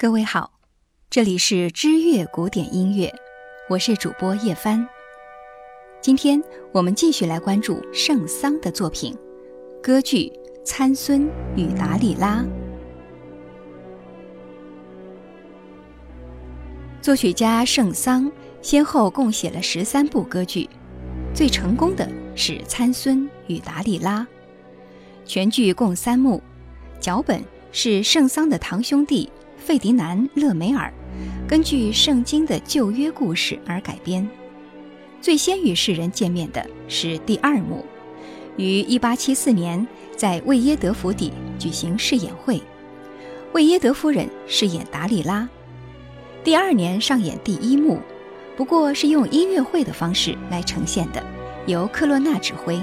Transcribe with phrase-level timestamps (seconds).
[0.00, 0.52] 各位好，
[1.10, 3.12] 这里是知乐古典音乐，
[3.68, 4.88] 我是主播叶帆。
[6.00, 9.14] 今天我们继续来关注圣桑的作品——
[9.82, 10.32] 歌剧
[10.64, 12.42] 《参孙与达里拉》。
[17.02, 20.66] 作曲家圣桑先后共写了十三部歌剧，
[21.34, 24.20] 最成功的是《参孙与达里拉》。
[25.26, 26.42] 全剧共三幕，
[26.98, 29.30] 脚本是圣桑的堂兄弟。
[29.60, 30.92] 费迪南·勒梅尔
[31.46, 34.28] 根据圣经的旧约故事而改编。
[35.20, 37.84] 最先与世人见面的是第二幕，
[38.56, 39.86] 于1874年
[40.16, 42.60] 在魏耶德府邸举行试演会，
[43.52, 45.46] 魏耶德夫人饰演达里拉。
[46.42, 48.00] 第二年上演第一幕，
[48.56, 51.22] 不过是用音乐会的方式来呈现的，
[51.66, 52.80] 由克洛纳指挥。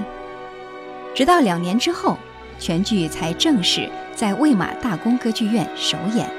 [1.12, 2.16] 直到两年之后，
[2.60, 6.37] 全剧才正式在魏玛大公歌剧院首演。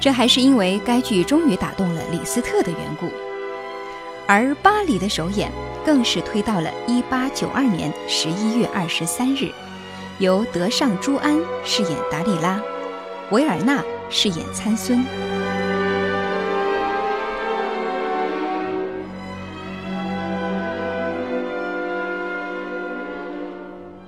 [0.00, 3.10] 这还是因为该剧终于打动了李斯特的缘故，
[4.26, 5.50] 而巴黎的首演
[5.84, 9.52] 更是推到了1892年11月23日，
[10.18, 12.60] 由德尚朱安饰演达利拉，
[13.30, 15.04] 维尔纳饰演参孙。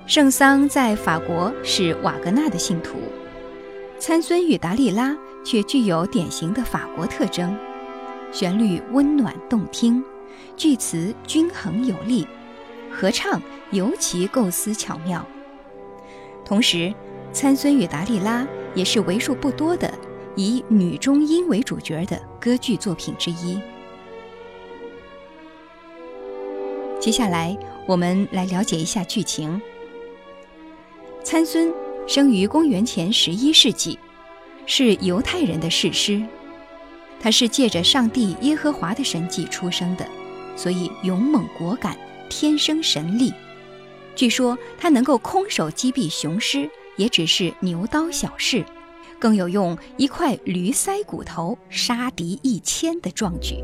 [0.07, 2.97] 圣桑在法国是瓦格纳的信徒。
[4.01, 7.55] 参孙与达利拉却具有典型的法国特征，
[8.31, 10.03] 旋律温暖动听，
[10.57, 12.27] 句词均衡有力，
[12.91, 15.23] 合唱尤其构思巧妙。
[16.43, 16.91] 同时，
[17.31, 19.93] 参孙与达利拉也是为数不多的
[20.35, 23.61] 以女中音为主角的歌剧作品之一。
[26.99, 27.55] 接下来，
[27.87, 29.61] 我们来了解一下剧情。
[31.23, 31.71] 参孙。
[32.07, 33.97] 生于公元前十一世纪，
[34.65, 36.21] 是犹太人的士师。
[37.19, 40.05] 他是借着上帝耶和华的神迹出生的，
[40.55, 41.95] 所以勇猛果敢，
[42.27, 43.31] 天生神力。
[44.15, 48.65] 据说他能够空手击毙雄狮，也只是牛刀小事，
[49.19, 53.63] 更有用一块驴腮骨头杀敌一千的壮举。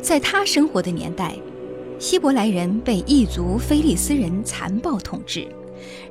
[0.00, 1.36] 在他生活的年代，
[1.98, 5.46] 希伯来人被异族菲利斯人残暴统治。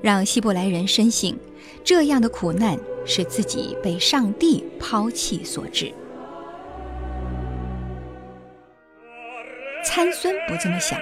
[0.02, 1.38] 让希伯来人深信，
[1.84, 5.94] 这样的苦难是自己被上帝抛弃所致。
[9.84, 11.00] 参孙不这么想，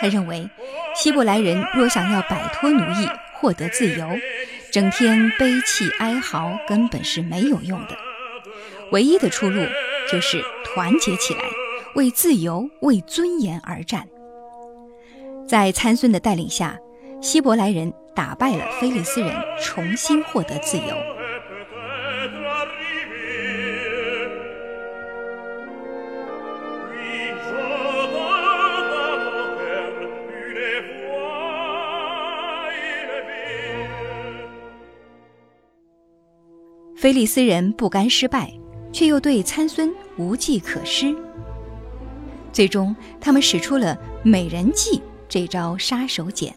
[0.00, 0.48] 他认为，
[0.94, 4.08] 希伯来人若想要摆脱奴役、获得自由，
[4.72, 7.96] 整天悲泣哀嚎根本是没有用的。
[8.92, 9.62] 唯一的出路
[10.10, 11.40] 就是团结起来，
[11.94, 14.08] 为自由、为尊严而战。
[15.46, 16.78] 在参孙的带领下。
[17.20, 20.84] 希伯来人打败了菲利斯人，重新获得自由。
[36.96, 38.50] 菲利斯人不甘失败，
[38.92, 41.14] 却又对参孙无计可施。
[42.52, 46.52] 最终，他们使出了美人计这招杀手锏。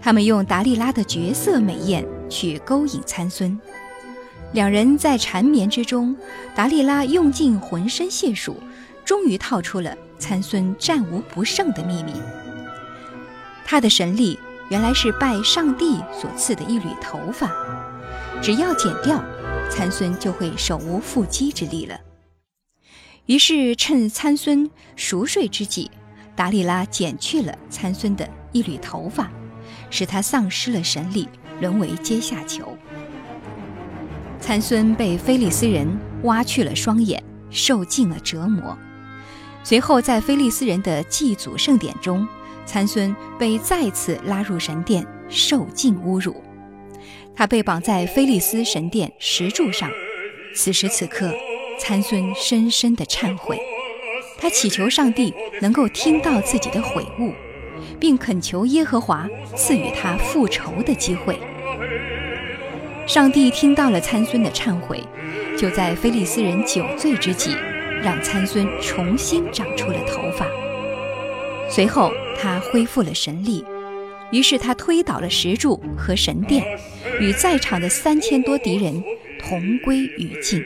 [0.00, 3.58] 他们用达利拉的绝色美艳去勾引参孙，
[4.52, 6.16] 两人在缠绵之中，
[6.54, 8.56] 达利拉用尽浑身解数，
[9.04, 12.12] 终于套出了参孙战无不胜的秘密。
[13.64, 14.38] 他的神力
[14.70, 17.50] 原来是拜上帝所赐的一缕头发，
[18.40, 19.22] 只要剪掉，
[19.68, 22.00] 参孙就会手无缚鸡之力了。
[23.26, 25.90] 于是趁参孙熟睡之际，
[26.34, 29.30] 达利拉剪去了参孙的一缕头发。
[29.90, 31.28] 使他丧失了神力，
[31.60, 32.76] 沦为阶下囚。
[34.40, 35.86] 参孙被菲利斯人
[36.22, 38.76] 挖去了双眼，受尽了折磨。
[39.64, 42.26] 随后，在菲利斯人的祭祖盛典中，
[42.64, 46.42] 参孙被再次拉入神殿，受尽侮辱。
[47.34, 49.90] 他被绑在菲利斯神殿石柱上。
[50.54, 51.32] 此时此刻，
[51.78, 53.60] 参孙深深的忏悔，
[54.38, 57.32] 他祈求上帝能够听到自己的悔悟。
[57.98, 61.38] 并恳求耶和华赐予他复仇的机会。
[63.06, 65.02] 上帝听到了参孙的忏悔，
[65.56, 67.56] 就在菲利斯人酒醉之际，
[68.02, 70.46] 让参孙重新长出了头发。
[71.70, 73.64] 随后他恢复了神力，
[74.30, 76.64] 于是他推倒了石柱和神殿，
[77.18, 79.02] 与在场的三千多敌人
[79.40, 80.62] 同归于尽。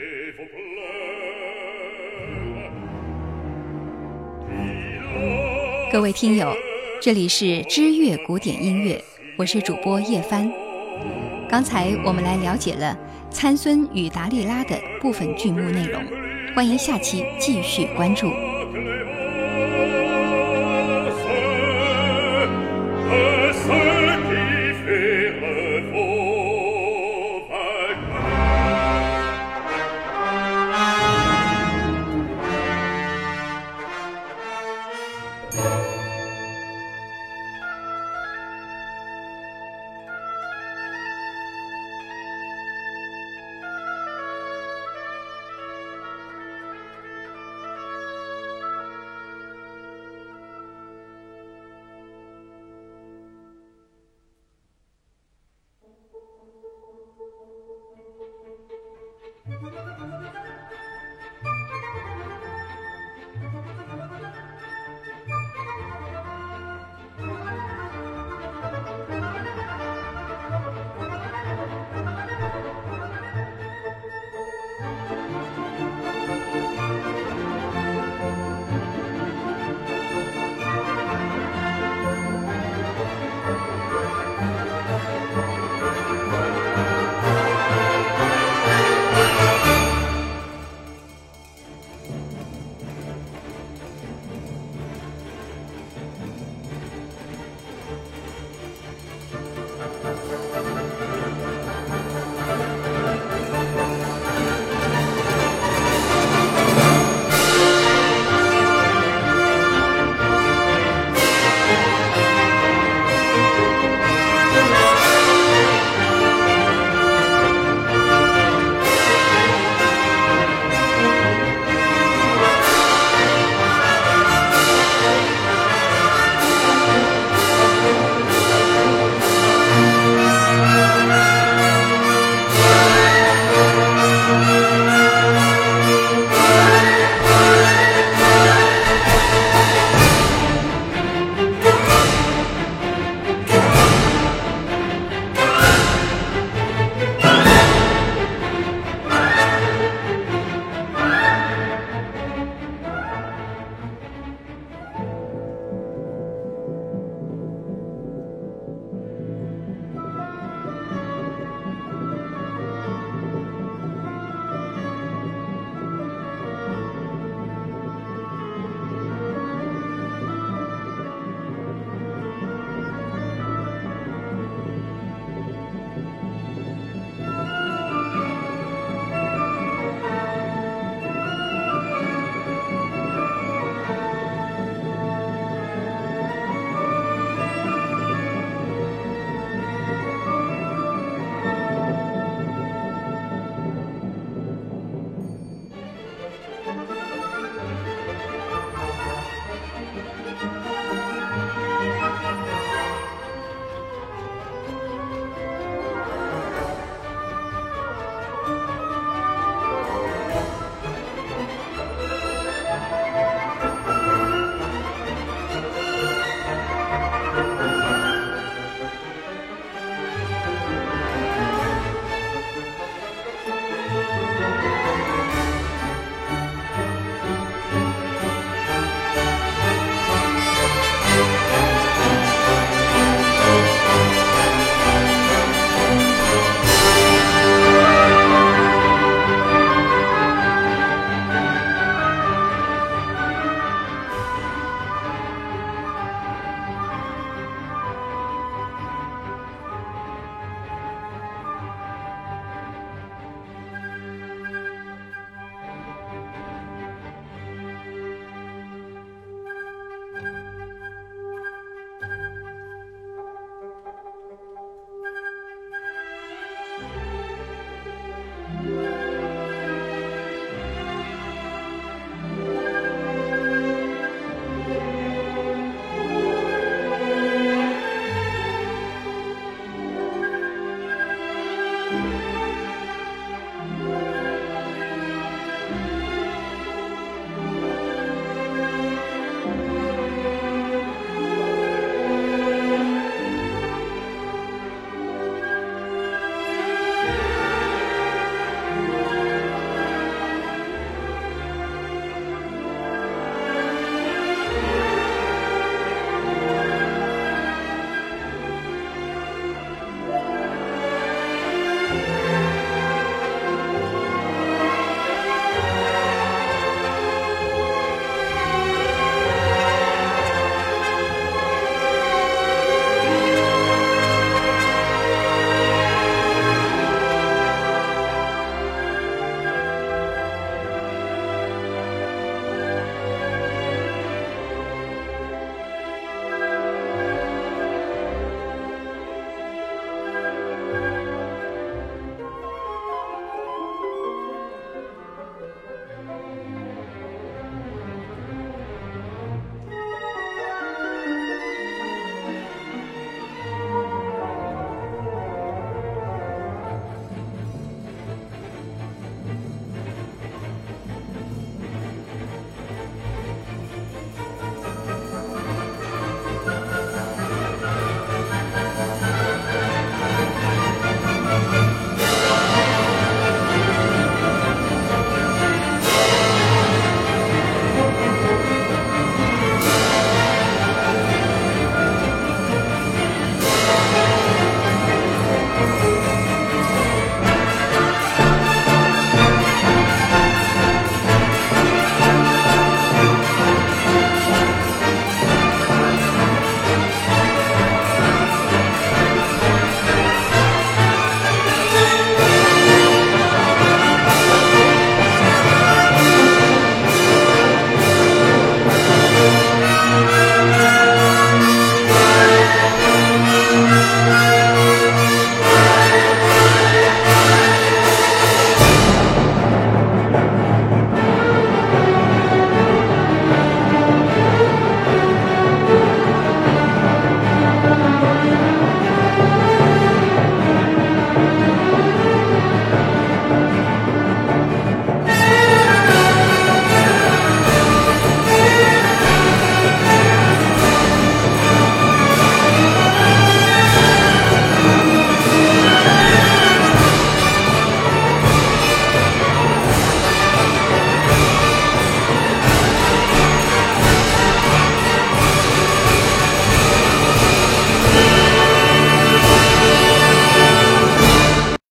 [5.91, 6.53] 各位听友。
[7.03, 9.03] 这里是知乐古典音乐，
[9.35, 10.49] 我是主播叶帆。
[11.49, 12.97] 刚才我们来了解了
[13.29, 16.01] 参孙与达利拉的部分剧目内容。
[16.55, 18.27] 欢迎下期继续关注。
[59.45, 60.42] ただただただただ!